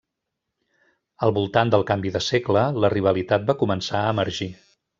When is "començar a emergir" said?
3.63-4.49